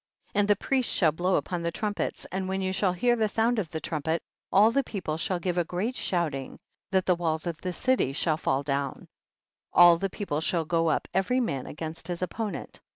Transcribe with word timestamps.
15. 0.29 0.39
And 0.39 0.47
the 0.47 0.55
priests 0.55 0.91
shall 0.91 1.11
blow 1.11 1.35
upon 1.35 1.63
trumpets, 1.71 2.25
and 2.31 2.49
when 2.49 2.59
you 2.59 2.73
shall 2.73 2.93
hear 2.93 3.15
the 3.15 3.27
sound 3.27 3.59
of 3.59 3.69
the 3.69 3.79
trumpet, 3.79 4.23
all 4.51 4.71
the 4.71 4.83
people 4.83 5.15
shall 5.15 5.37
give 5.37 5.59
a 5.59 5.63
great 5.63 5.95
shouting, 5.95 6.57
that 6.89 7.05
the 7.05 7.15
w^alls 7.15 7.45
of 7.45 7.61
the 7.61 7.71
city 7.71 8.11
shall 8.11 8.37
fall 8.37 8.63
down; 8.63 9.07
all 9.71 9.99
the 9.99 10.09
people 10.09 10.41
shall 10.41 10.65
go 10.65 10.87
up 10.87 11.07
every 11.13 11.39
man 11.39 11.67
against 11.67 12.07
his 12.07 12.23
opponent. 12.23 12.81